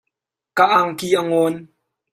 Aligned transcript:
Ka 0.57 0.63
angki 0.79 1.07
a 1.19 1.21
ngawn. 1.27 1.55